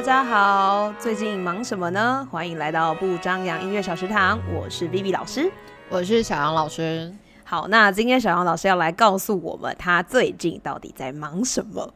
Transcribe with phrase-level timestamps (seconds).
[0.00, 2.26] 大家好，最近忙什么呢？
[2.30, 5.52] 欢迎来到不张扬音乐小食堂，我是 Vivi 老师，
[5.90, 7.14] 我是小杨老师。
[7.44, 11.92] 好，那今天小杨老师要来告诉我们，他最近到底在忙什么？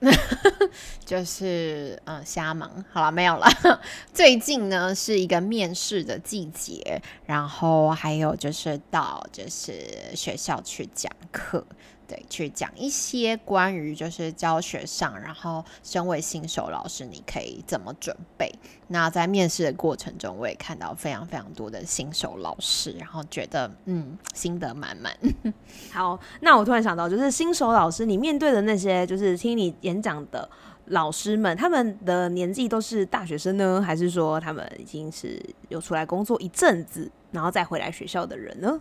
[1.06, 3.46] 就是嗯，瞎忙好了，没有了。
[4.12, 9.72] 最近呢是一个面试的季节，然后还有就是到就是
[10.14, 11.64] 学校去讲课。
[12.06, 18.52] 对，去讲一些关于就是教学上，然后身为新手老师，你可以怎么准备？
[18.88, 25.16] 那在面试的过程中，我也看到非常非常多的新手老师，然后觉得嗯，心得满满。
[25.92, 30.46] 好，那我突然想到，就是新手老师，你面对的那些就是听你演讲的
[30.86, 38.78] 老师们，他们的年纪都是大学生呢，还是说他们已经是有出来工作一阵子，然后再回来学校的人呢？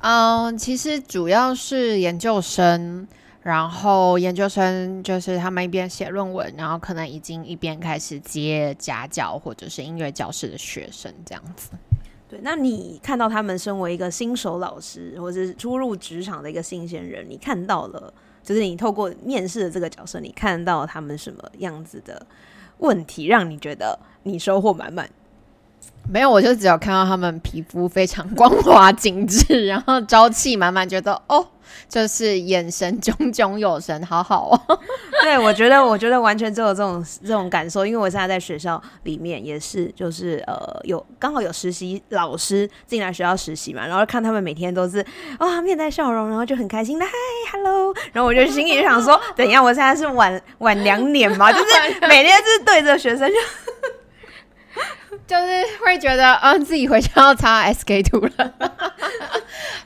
[0.00, 3.06] 嗯，其实主要是研究生，
[3.42, 11.70] 然后研究生就是他们一边写论文，然后可能已经一边开始接家教或者是音乐教室的学生这样子。
[12.28, 18.12] 对，那你看到他们身为一个新手老师，或者是初入职场的一个新鲜人，你看到了，
[18.44, 22.24] 就是你透过面试的这个角色，你看到他们什么样子的
[22.78, 25.10] 问题，让你觉得你收获满满？
[26.10, 31.46] 没有，我就只有看到他们皮肤非常光滑精致，然后朝气满满，觉得 哦，
[31.86, 34.78] 就是眼神炯炯有神，好好哦。
[35.20, 45.04] 对，我觉得，我觉得完全只有这种这种感受，因为我现在在学校里面也是，就是呃，有刚好有实习老师进来学校实习嘛，然后看他们每天都是
[45.38, 47.12] 啊面带笑容，然后就很开心的嗨
[47.52, 53.34] ，hello，然后我就心里就想说，等一下，我现在是晚晚两点嘛，就是每天就是对着学生就。
[55.28, 58.54] 就是会觉得，嗯，自己回家要擦 SK two 了。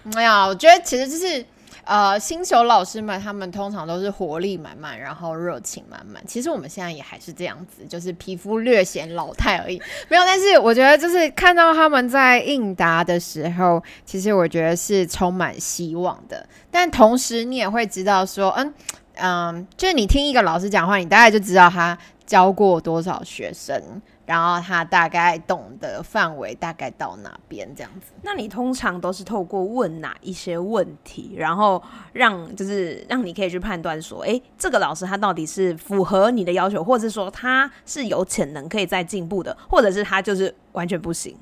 [0.15, 1.45] 没有，我觉得其实就是，
[1.83, 6.23] 呃，新手老师们他们通常都是活力满满，然后热情满满。
[6.29, 9.83] 其实我们现在也还是这样子，就是皮肤略显老态而已。
[10.09, 16.47] 没有，但是我觉得就是看到他们在应答的时候，其实我觉得是充满希望的。
[16.71, 18.73] 但同时你也会知道说，嗯
[19.17, 21.97] 嗯，就是你听一个老师讲话，你大概就知道他
[22.27, 24.01] 教过多少学生。
[24.25, 28.13] 然后他大概懂得范围大概到哪边这样子？
[28.23, 31.83] 那你通常都是透过问哪一些问题，然后
[32.13, 41.37] 让就是让你可以去判断说，哎，这个老师他到底是符合你的要求，或者是说他是有潜能可以再进步的，或者是他就是完全不行。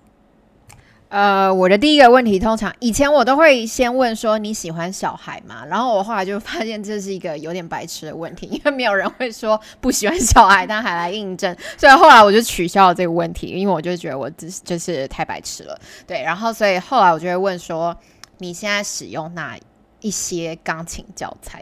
[1.11, 5.65] 呃，我的第一个问题，通常以前我都会先问说你喜欢小孩吗？
[5.67, 15.77] 然后我后来就发现这是一个有点白痴的问题， 因为没有人会说不喜欢小孩，但还来印证，所以后来我就取消了这个问题，因为我就觉得我就是太白痴了。
[16.07, 17.97] 对，然后所以后来我就会问说
[18.39, 19.59] 你现在使用哪
[20.01, 21.61] 一些钢琴教材？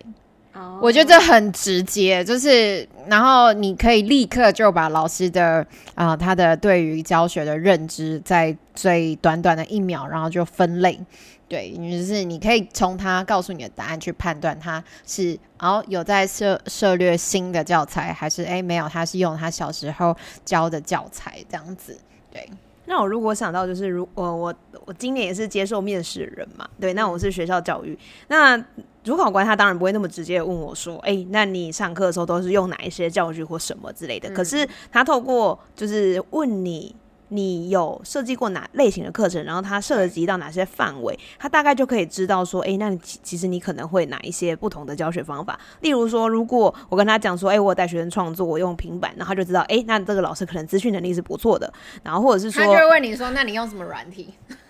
[0.81, 10.99] 我觉得这很直接，就是然后你可以立刻就把老师的啊他的对于教学的认知，在最短短的一秒，然后就分类，
[11.49, 21.99] 对，就是你可以从他告诉你的答案去判断他是哦有在涉涉略新的教材，还是哎没有，他是用他小时候教的教材这样子，
[22.31, 22.49] 对。
[22.87, 24.55] 那我如果想到就是如我我
[24.87, 27.99] 我今年也是接受面试的人嘛，对，那我是学校教育
[28.29, 28.63] 那。
[29.09, 36.95] 主考官他当然不会那么直接问我说：“哎，那你上课的时候都是用哪一些教具或什么之类的？”可是他透过就是问你，
[37.29, 51.73] 你有设计过哪类型的课程，然后他涉及到哪些范围，他大概就可以知道说：“哎，那你其实你可能会哪一些不同的教学方法。”例如说，如果我跟他讲说：“哎，我带学生创作，我用平板”，然后他就知道：“哎，那这个老师可能资讯能力是不错的。”
[52.05, 54.35] 然后或者是说，他就会问你说：“那你用什么软体？”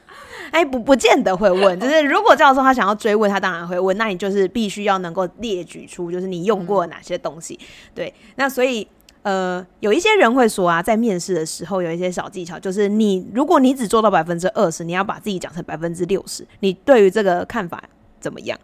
[0.51, 1.79] 哎，不，不见得会问。
[1.79, 3.97] 就是如果教授他想要追问，他当然会问。
[3.97, 7.59] 那你就是必须要能够列举出，就是你用过哪些东西。
[7.95, 8.87] 对，那所以
[9.23, 16.47] 呃，有一些人会说啊，在面试的时候有一些小技巧，就是你如果你只做到百分之二十，你要把自己讲成百分之六十。
[16.61, 17.83] 你对于这个看法
[18.21, 18.59] 怎么样？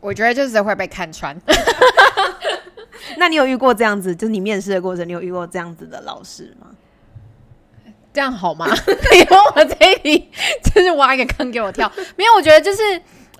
[0.00, 1.36] 我觉得就是会被看穿。
[3.18, 4.14] 那你有遇过这样子？
[4.14, 6.68] 就是你面试的过程，你有遇过这样子的老师吗？
[8.12, 8.66] 这样好吗？
[9.12, 10.30] 你问我这一题，
[10.64, 11.90] 就是挖一个坑给我跳。
[12.16, 12.82] 没有，我觉得就是，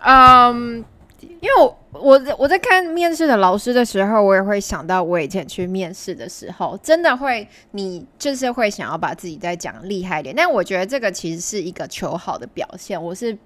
[0.01, 0.85] 嗯，
[1.21, 10.35] 因为我我我在看面试的老师的时候，我也会想到我以前去面试的时候，真的会，你就是会想要把自己再讲厉害一点。
[10.37, 13.37] 但我觉得这个其实是一个求好的表现，我是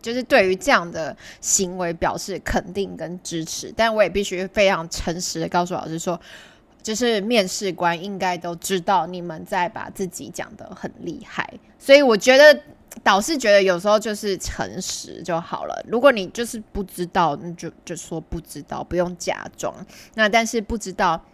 [0.00, 3.72] 就是对于这样的行为表示肯定跟支持。
[3.76, 6.18] 但我也必须非常诚实的告诉老师说。
[6.82, 11.48] 就是面试官应该都知道你们在把自己讲的很厉害，
[11.78, 12.60] 所以我觉得
[13.02, 15.82] 导师觉得有时候就是诚实就好了。
[15.88, 19.74] 如果你就是不知道，那就就说不知道，不用假装。
[20.14, 21.24] 那但是不知道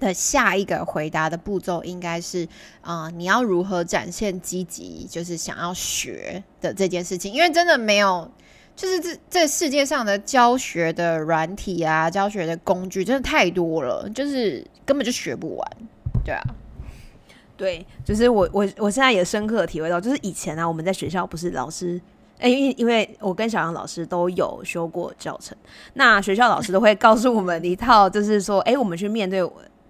[0.00, 2.48] 的下一个回答的步骤应该是，
[2.80, 8.28] 啊，你要如何展现积极，就是想要学的这件事情，因为真的没有，
[8.76, 15.70] 就是这这世界上的教学的软体啊，教学的工具真的太多了，就是根本就学不完，
[16.22, 16.42] 对啊。
[17.56, 21.98] 对，就是我我我现在也深刻体会到，就是以前啊，我们在学校不是老师，
[22.38, 25.56] 哎，因为因为我跟小杨老师都有修过教程，
[25.94, 29.42] 那学校老师都会告诉我们一套，就是说，哎，我们去面对。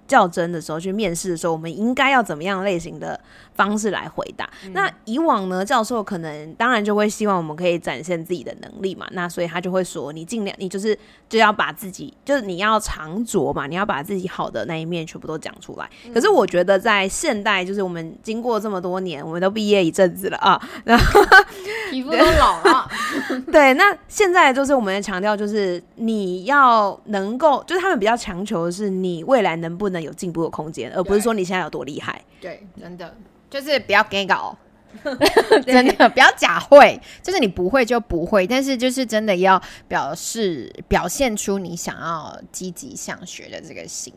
[0.07, 3.19] 较真的时候，去面试的时候，我们应该要怎么样类型的
[3.55, 4.49] 方式来回答？
[4.73, 9.07] 那以往呢，教授可能当然就会希望我们可以展现自己的能力嘛。
[9.11, 10.97] 那所以他就会说，你尽量，你就是
[11.29, 15.91] 就要把自己，就是你要长着嘛，你要把自己好的那一面全部都讲出来。
[16.15, 21.21] 可是我觉得在现代，就是我们经过这么多年，我们都毕业一阵子了啊，然后
[21.91, 22.89] 皮肤都老了。
[23.51, 29.96] 对，那现在就是我们强调，就是你要能够，就是他们比较强求的是你未来能不能。
[30.03, 32.23] 有进步的空间，而不是说你现在有多厉害。
[32.41, 33.15] 对，真的
[33.49, 34.57] 就是不要给搞，
[35.67, 44.13] 真的不要假会，就是你不会就不会，但是就是真的要表示表现出你想要积极向学的这个心，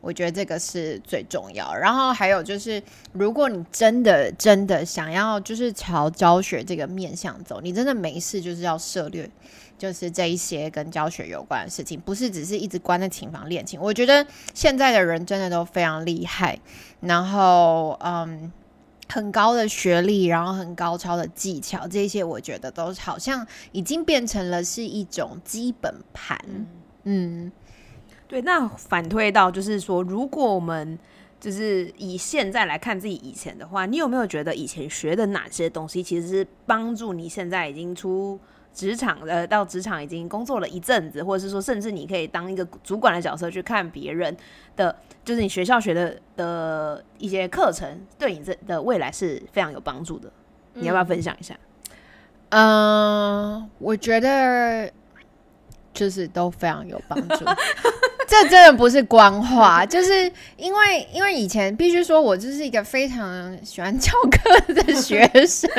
[0.00, 1.74] 我觉得这个是最重要。
[1.74, 2.82] 然后还有就是，
[3.12, 9.28] 如果你真的真的想要就是朝教学这个面向走，你真的没事就是要涉略。
[9.78, 13.78] 就是这一些跟教学有关的事情，不是只是一直关在琴房练琴。
[13.78, 16.58] 我觉得现在的人真的都非常厉害，
[17.00, 18.50] 然后嗯，
[19.08, 26.38] 很高的学历，然后很高超的技巧，这些我觉得都好像已经变成了是一种基本盘。
[27.04, 27.52] 嗯，
[28.26, 28.40] 对。
[28.42, 30.98] 那反推到就是说，如果我们
[31.38, 38.40] 就是以现在来看自己以前的话，你有没有觉得以前学的哪些东西，其实是帮助你现在已经出？
[38.76, 44.36] 职场呃，到职场已经工作了一阵子，或者是说，甚至你可以当一个主管的角色去看别人
[44.76, 44.94] 的，
[45.24, 50.30] 就是你学校学的的一些课程，对你这的未来是非常有帮助的。
[50.74, 51.56] 你要不要分享一下？
[52.50, 54.92] 嗯，我觉得
[55.94, 57.44] 就是都非常有帮助。
[58.26, 65.70] 这真的不是官话，就是因为因为以前必须说，我就是一个非常喜欢翘课的学生，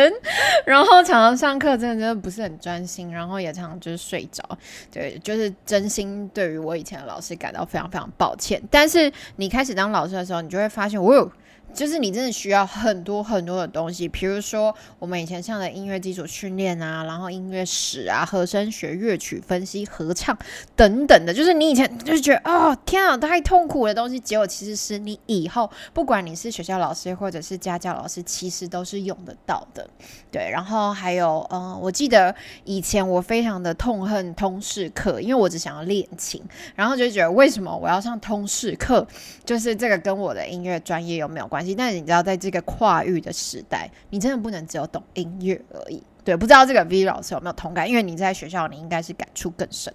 [0.65, 4.44] 然后常常上课真的真的不是很专心，然后也常常就是睡着。
[4.91, 8.61] 对，就是真心对于我以前的老师感到非常非常抱歉。
[8.71, 11.31] 但是你开始当老师的时候，你就会发现，我有。
[11.73, 20.37] 就是你真的需要很多很多的东西，比如说我们以前上的音乐基础训练啊，然后音乐史啊、和声学、乐曲分析、合唱
[20.75, 21.33] 等等的。
[21.33, 29.87] 就是你以前就觉得哦天啊太痛苦的东西，结果其实是你以后不管你是学校老师或者是家教老师，其实都是用得到的。
[30.31, 36.41] 对，然后还有嗯，我记得以前我非常的痛恨通识课，因为我只想要练琴，
[36.75, 39.07] 然后就觉得为什么我要上通识课？
[39.45, 41.75] 就是这个跟我的音乐专业有没有关系？
[41.75, 46.01] 但是你知道，在这个跨域的时代，你真的不能只有懂音乐而已。
[46.24, 47.89] 对，不知道这个 V 老师有没有同感？
[47.89, 49.94] 因为你在学校，你应该是感触更深。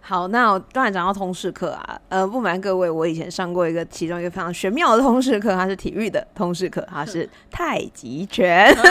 [0.00, 8.74] 好，那我刚才讲到通识课啊，呃，不瞒各位，我以前上过一个其中一个非常玄妙的通识课，它是体育的通识课，它是太极拳。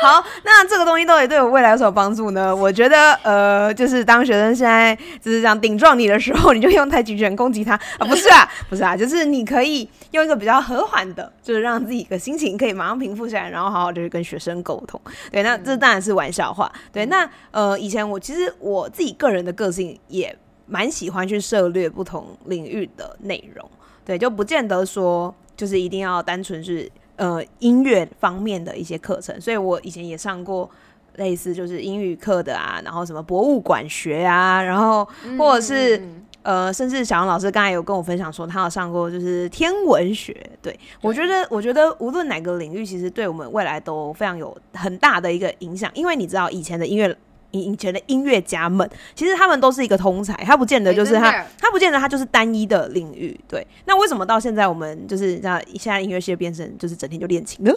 [0.00, 2.54] 好，那这个东西到底对我未来有什么帮助呢？
[2.54, 8.06] 我觉得，呃，就是当学生现在就是这样顶撞你的时候，你就用太极拳攻击他啊？
[8.06, 15.00] 不是啊， 不是啊，就是你可以用一个比较和缓的，就是让自己的心情可以马上平复下来，然后好好的去跟学生沟通。
[15.30, 16.70] 对，那这当然是玩笑话。
[16.92, 19.98] 对，那呃，以前我其实我自己个人的个性。
[20.08, 20.34] 也
[20.66, 23.70] 蛮喜欢去涉猎不同领域的内容，
[24.04, 30.68] 对，就不见得说就是一定要单纯是呃音乐方面的一些课程，所以我以前也上过
[31.16, 35.06] 类似就是英语课的啊，然后什么博物馆学啊，然后
[35.36, 36.02] 或者是
[36.42, 47.14] 呃，甚至小杨老师刚才有跟我分享说，他有上过就是天文学，对我觉得我觉得无论哪个领域，其实对我们未来都非常有很大的一个影响，因为你知道以前的音乐。
[47.50, 53.38] 以以前的音乐家们，其实他们都是一个通才，他不见得就是他，他不见得他就是单一的领域。
[53.48, 57.72] 对，那为什么到现在我们就是像现在音乐系的变成就是整天就练琴呢？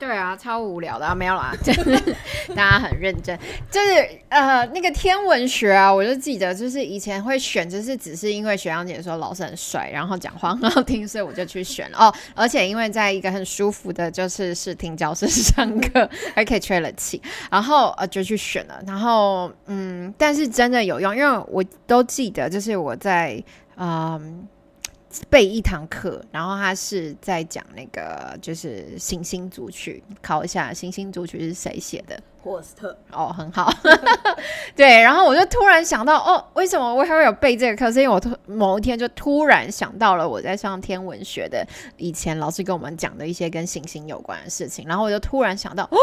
[0.00, 2.16] 对啊，超无聊的啊，没有啦，就 是
[2.56, 3.38] 大家很认真，
[3.70, 12.14] 就是呃那个天文学啊，我就记得就是以前会选，就是只是因为学长姐说老师很帅，然后讲话很好听，所以我就去选了哦。
[12.34, 18.82] 而且因为在一个很舒服的，就是视听教室上课， 还可以吹冷气，然后呃就去选了。
[18.86, 23.42] 然后嗯，但是真的有用，因为我都记得，就是我在
[23.76, 24.48] 嗯。
[25.28, 32.20] 背一堂课，然后他是在讲那个就是行星组曲，考一下行星组曲是谁写的？
[32.42, 32.96] 霍斯特。
[33.12, 33.72] 哦，很好，
[34.76, 37.92] 对，然后我就突然想到，哦，为什么我还会有背这个课？
[37.92, 41.66] 是因为我突某一天就突然想到了我在上天文学的
[41.96, 45.98] 以前老师跟我们讲的一些跟行星有关的事情，然后我就突然想到，哦，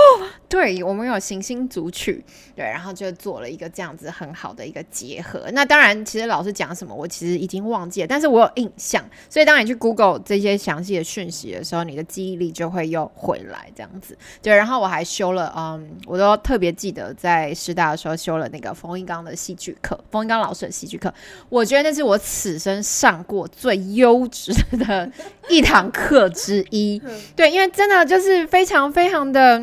[0.50, 2.24] 对我们有行星组曲，
[2.56, 5.46] 对，然后就做了一个这样子很好的一个结合。
[5.54, 14.18] 那当然，其实老师讲什么，我其实已经忘记了，但是我有印象，所以当你去 Google 这些详细的讯息的时候，你的记忆力就会又回来这样子。
[14.42, 21.14] 对，然后我还修了，嗯，我都特别记得在师大的时候修了那个冯一刚的戏剧课，冯一刚老师的戏剧课，
[21.48, 25.10] 我觉得那是我此生上过最优质的
[25.48, 27.02] 一堂课之一。
[27.36, 29.60] 对，因为真的就是非常非常的，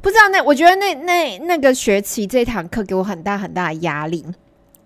[0.00, 4.24] 不知道那我觉得那那那个学期这堂课给我很大很大的压力。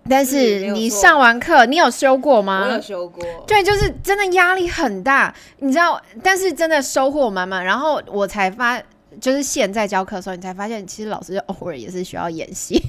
[0.07, 2.67] 但是你上完课，你有修过吗？
[2.67, 7.65] 我有修过，对，就是真的压力很大，你知道，但是真的收获满满。
[7.65, 8.79] 然后我才发，
[9.19, 12.81] 就是现在教课的时候，你才发现，其实老师偶尔也是需要演戏。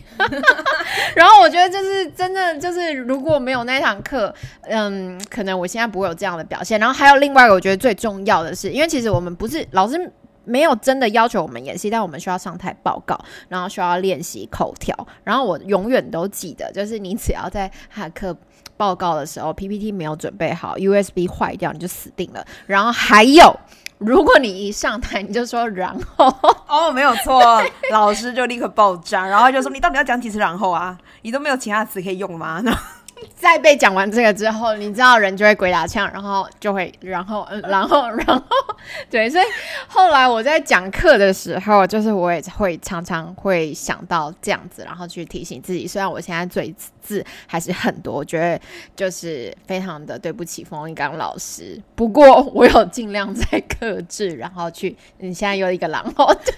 [1.14, 6.78] 然后我觉得就是真的，就是如果没有那堂课，嗯，可能我现在不会有这样的表现。
[6.80, 10.12] 然后还有另外一个，我觉得最重要的是，因为其实我们不是老师。
[10.48, 13.18] 没有真的要求我们演戏，但我们需要上台报告，
[13.48, 14.96] 然后需要练习口条。
[15.24, 18.32] 然后我永远都记得，就是你只要在哈课
[18.76, 22.46] 报告的时候，PPT 没有准备好，USB 坏掉，你就死定了。
[22.64, 23.58] 然后还有，
[23.98, 26.26] 如果你一上台你就说然后，
[26.68, 30.96] 哦，没有错， 老师就立刻爆炸，然后就说你到底要讲几次然后啊？
[31.22, 32.62] 你都没有其他词可以用吗？
[33.34, 38.42] 在被讲完这个之后，你知道人就会鬼打墙，然后就会然后嗯，然后然后
[39.10, 39.44] 对，所以
[39.88, 45.86] 后来我在讲课的时候，就是我也会常常会想到这样子，然后去提醒自己。
[45.86, 48.60] 虽然我现在嘴字还是很多，我觉得
[48.94, 56.54] 就是非常的对不起冯一刚老师，不过我有尽量在克制，然后去你现在有一个然后对，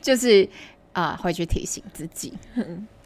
[0.00, 0.48] 就是
[0.92, 2.32] 啊、会去提醒自己。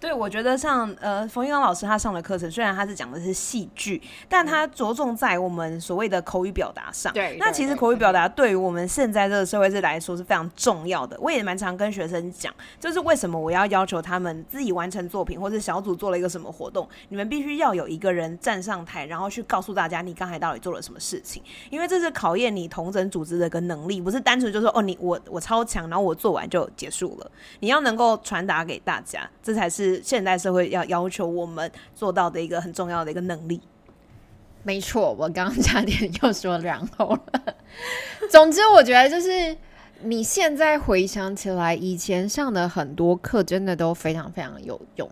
[0.02, 7.12] 对，我觉得像呃冯一刚老师他上的课程，虽然他是讲的是戏剧，但他着重在我们所谓的口语表达上。
[7.12, 11.16] 对那其实口语表达对于我们现在这个社会是来说是非常重要的。
[11.20, 21.40] 我也蛮常跟学生讲，就是为什么我要要求他们自己完成作品，或者小组做了一个什么活动，你们必须要有一个人站上台，然后去告诉大家你刚才到底做了什么事情，
[21.70, 27.30] 因为这是考验你同整组织的一个能力，不是单纯就说哦你我我超强，然后我做完就结束了。
[27.60, 33.60] 你要能够传达给大家，这才是现代社会要要求我们做到的一个很重要的一个能力。
[34.62, 37.56] 没错，我刚刚差点又说然后了。
[38.30, 39.56] 总之，我觉得就是
[40.02, 45.10] 你现在回想起来，以前上的很多课真的都非常非常有用，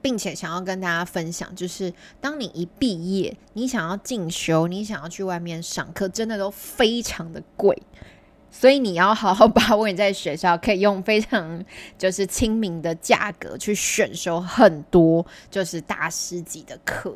[0.00, 7.76] 并且想要跟大家分享，就是当你一毕业，你想要进修，你想要去外面上课，真的都非常的贵。
[8.56, 11.62] 所以你要好好把握你在学校可以用非常
[11.98, 17.12] 就是亲民的价格去选修很多就是大师级的课。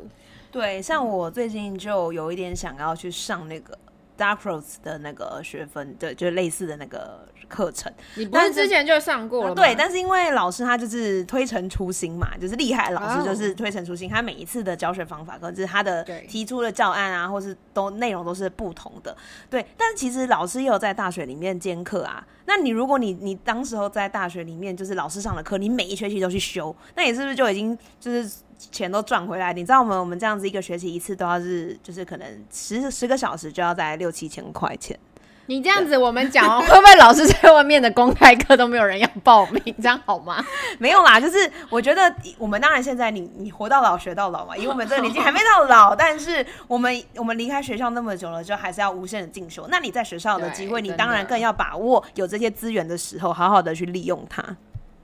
[0.51, 3.77] 对，像我最近就有一点想要去上那个
[4.19, 7.91] Dark Rose 的那个学分，对，就类似的那个课程。
[8.15, 9.55] 你不但是是之前就上过了吗？
[9.55, 19.15] 对，但是因为老师他就是推陈出新嘛，就是厉害的老师哦就是推陈出新，他每一次的教学方法或者是他的提出的教案啊，或是都内容都是不同的。
[19.49, 22.25] 对，但其实老师也有在大学里面兼课啊。
[22.45, 28.29] 那你如果你你当时候在大学里面就是老师上的课，你每一学期都去修，那你是不是就已经就是
[28.71, 29.53] 钱都赚回来？
[29.53, 34.97] 你知道我们我们这样子一个学期一次都要是就是可能十十个小时就要在六七千块钱。
[35.45, 39.75] 你这样子我们讲哦，会不会老师在外面的公开课都没有人要报名？
[39.81, 40.45] 这样好吗？
[40.77, 49.67] 没有啦，就是我觉得我们当然现在你你活到老学到老嘛，因为我们这个年纪还没到老，但是我们我们离开学校那么久了，就还是要无限的进修。
[49.71, 54.45] 那你在学校的机会，你当然更要把握有这些资源的时候，好好的去利用它。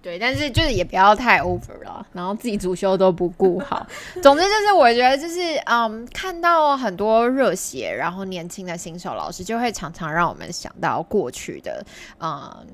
[0.06, 3.88] 对，但是就是也不要太 over 了，然后自己主修都不顾好。
[4.22, 11.84] 总之就是我觉得就是嗯，看到很多热血，然后年轻的新手老师，就会常常让我们想到过去的
[12.20, 12.68] 嗯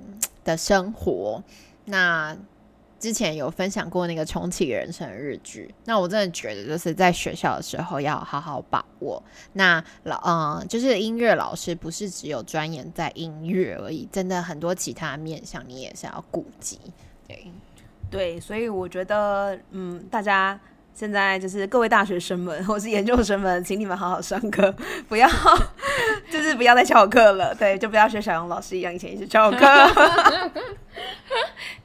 [0.44, 1.42] 的生活。
[1.86, 2.36] 那
[3.00, 9.24] 之前有分享过那个重启人生日剧，那我真的觉得就是在学校的时候要好好把握。
[9.54, 16.78] 那老嗯，就是音乐老师不是只有钻研在音乐而已，真的很多其他面向你也是要顾及。
[18.10, 20.60] 对，所以我觉得，嗯，大家
[20.94, 24.74] 现在就是各位大学生们或是研究生们，请你们好好上课，
[25.08, 25.28] 不要
[26.30, 27.56] 就是不要再翘课了。
[27.56, 29.58] 对，就不要学小杨老师一样，以前一直翘课。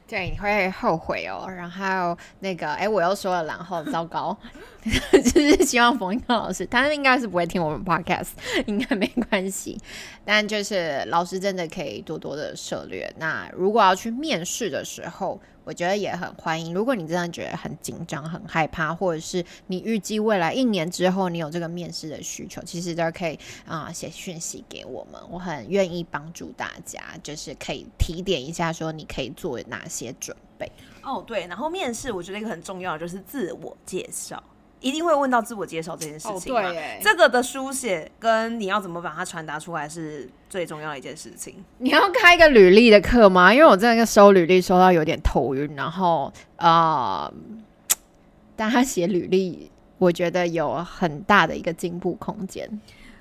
[0.07, 1.45] 对，你会后悔哦。
[1.49, 4.35] 然后那个，哎，我又说了，然后糟糕，
[5.11, 8.29] 就是希望冯一康老师，他应该是不会听我们 podcast，
[8.67, 9.77] 应该没关系。
[10.23, 13.13] 但就是老师真的可以多多的涉略。
[13.17, 16.73] 那如果要去面试的时候，我觉得也很欢迎。
[16.73, 30.71] 如果你真的觉得很紧张、很害怕，或者是你预计未来一年之后你有这个面试的需求，其实都可以啊写讯息给我们，我很愿意帮助大家，就是可以提点一下，说你可以做哪些准备。
[31.03, 34.41] 哦，对，然后面试我觉得一个很重要的就是自我介绍。
[34.79, 36.61] 一定会问到自我介绍这件事情嘛？
[37.01, 41.65] 这个的书写跟你要怎么把它传达出来是最重要的一件事情。
[41.79, 43.51] 你要开一个履历的课吗？
[43.51, 47.31] 因为我真的收履历收到有点头晕，然后啊，
[48.55, 52.69] 但他写履历，我觉得有很大的一个进步空间。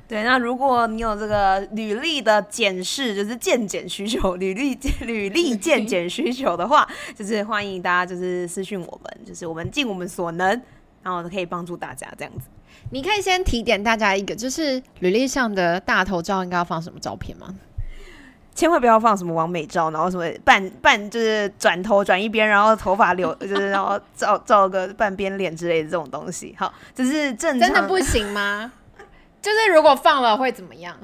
[0.09, 10.63] 对，那如果你有这个履历的检视，就是见检需求， 履历履历见检需求的话，就是欢迎大家就是私信我们，就是我们尽我们所能。
[11.03, 12.49] 然后可以帮助大家这样子，
[12.91, 17.55] 你可以先提点大家一个，就是履历上的大头照应该要放什么照片吗？
[18.57, 26.53] 千万不要放什么完美照，然后什么半半就是转头转一边，然后头发留 就是然后照照个半边脸之类的这种东西。
[26.59, 28.73] 好，这是正真的不行吗？
[29.47, 30.99] 就是如果放了会怎么样？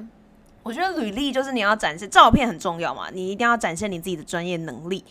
[0.63, 5.01] 我觉得履历就是你要展示照片很重要嘛，你一定要展现你自己的专业能力，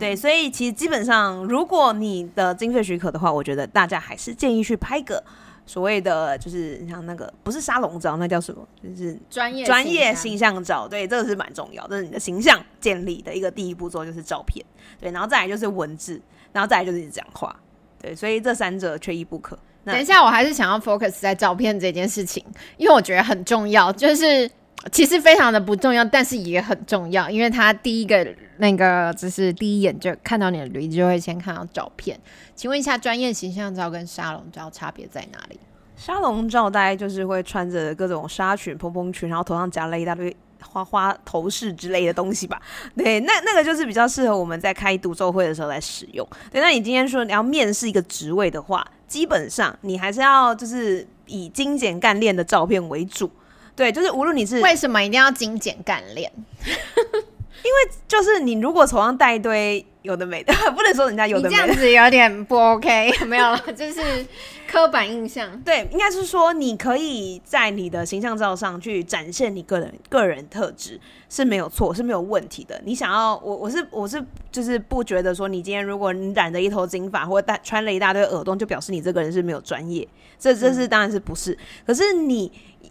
[0.00, 5.22] 对，所以其实基本上，如果你的经费许可的话，我觉得大家还是建议去拍个
[5.64, 8.66] 所谓的就是像那个不是沙龙照，那叫什么？
[8.82, 14.66] 就是专业专业形象照，对，这个是蛮重要，这是你的形象建立的一个第一步骤，就是照片，
[15.00, 16.20] 对，然后再来就是文字，
[16.52, 17.54] 然后再来就是讲话，
[18.00, 19.56] 对，所以这三者缺一不可。
[19.84, 22.44] 等一下，我还是想要 focus 在照片这件事情，
[22.76, 24.50] 因为我觉得很重要，就是。
[24.90, 32.18] 其实非常的不重要，但是也很重要，因为他第一个那个就是第一眼就看到你的履历，就会先看到照片。
[32.56, 35.60] 请问一下，专业形象照跟沙龙照差别在哪里？
[35.94, 42.60] 沙龙照大概就是会穿着各种纱裙、蓬蓬裙，然后头上夹了一大堆花花头饰之类的东西吧？
[42.98, 46.26] 对，那那个就是比较适合我们在开独奏会的时候来使用。
[46.50, 53.30] 对，那你今天说你要面试一个职位的话，基本上你还是要就是以精简干练的照片为主。
[53.76, 56.32] 对，就是无论你是为什么一定要精简干练？
[56.64, 64.26] 因为就是你如果手上带一堆有的没的， 不能说人家有的这样子有点不 OK， 没有了，就是
[64.68, 65.48] 刻板印象。
[65.64, 72.80] 对，应该是说你可以在你的形象照上去展现你个人个人特质是没有错，是没有问题的。
[72.84, 80.06] 你想要我，我是我是就是不觉得说你今天如果你染着一头金发或者戴穿了一大堆耳洞，就表示你这个人是没有专业。
[80.38, 81.56] 这这是当然是不是？
[81.86, 82.50] 可是你。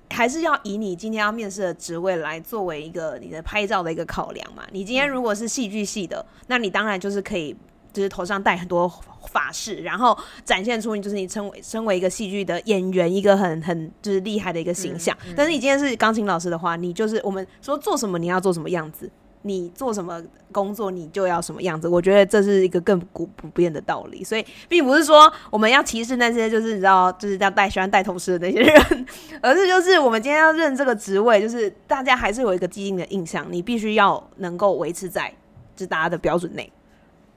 [0.09, 4.63] 还是要以你今天要面试的职位来作为一个你的拍照的一个考量嘛？
[4.71, 7.55] 你今天如果是戏剧系的，那你当然就是可以，
[7.91, 8.91] 就是头上戴很多
[9.27, 15.15] 发饰，然后展现出你就是你称为身为一个戏剧的演员一个很很就是厉害的一个形象。
[15.35, 19.09] 但是你今天是钢琴老师的话，你就是我们说做什么你要做什么样子。
[19.43, 21.87] 你做什么工作，你就要什么样子。
[21.87, 29.05] 我觉得这是一个更古不变的道理，所以并不是说我们要歧视那些就是你知道就是要带喜欢带头饰的那些人，
[29.41, 35.33] 而是就是我们今天要认这个职位，就是大家还是有一个既定的印象，你必须要能够维持在
[35.75, 36.71] 就大家的标准内。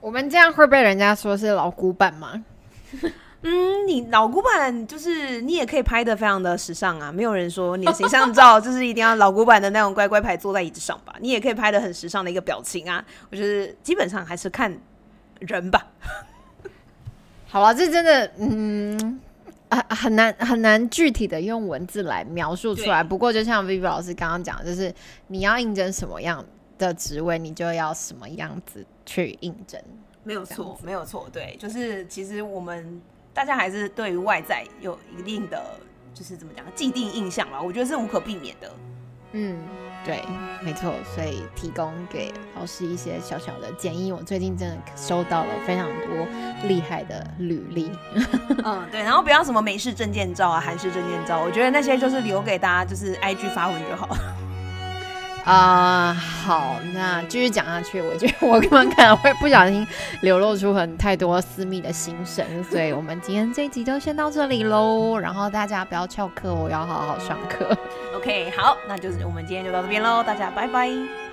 [0.00, 2.44] 我们这样会被人家说是老古板吗？
[3.46, 13.04] 嗯，你老古板就是你也可以拍的非常的时尚啊，没有人说你的形象照就是一定要老古板的那种乖乖牌坐在椅子上吧，你也可以拍的很时尚的一个表情啊。
[13.30, 14.74] 我觉得基本上还是看
[15.40, 15.86] 人吧。
[17.46, 19.20] 好了，这真的嗯
[19.68, 23.04] 很很难很难具体的用文字来描述出来。
[23.04, 24.90] 不过就像 Vivi 老师刚刚讲，就是
[25.26, 26.42] 你要应征什么样
[26.78, 29.78] 的职位，你就要什么样子去应征。
[30.22, 33.02] 没有错，没有错，对，就是其实我们。
[33.34, 35.60] 大家还是对于外在有一定的，
[36.14, 38.70] 就是怎么讲既定印象吧，我觉得是无可避免的。
[39.32, 39.58] 嗯，
[40.04, 40.22] 对，
[40.62, 44.12] 没错，所以提供给老师一些小小的建议。
[44.12, 47.90] 我最近真的收到了非常多厉害的履历。
[48.64, 54.16] 嗯，对，然后不要什么美式证件照啊、韩式证件照，我觉得那些就是留给大家，就是 IG 发文就好。
[55.44, 58.00] 啊，好，那继续讲下去。
[58.00, 59.86] 我觉得我可能会不小心
[60.22, 65.18] 流露出很太多私密的心声，所以我们今天这一集就先到这里喽。
[65.20, 67.76] 然后大家不要翘课，我要好好上课。
[68.16, 71.23] OK，好，那就是我们今天就到这边喽，大家拜拜。